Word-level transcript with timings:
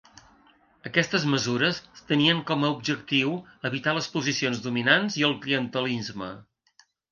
Aquestes 0.89 1.27
mesures 1.33 1.81
tenien 2.13 2.39
com 2.47 2.65
a 2.65 2.71
objectiu 2.77 3.37
evitar 3.71 3.95
les 3.99 4.09
posicions 4.17 4.65
dominant 4.67 5.09
i 5.23 5.29
el 5.31 5.39
clientelisme. 5.47 6.35